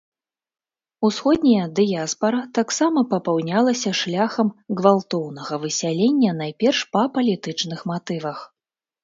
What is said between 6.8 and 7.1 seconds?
па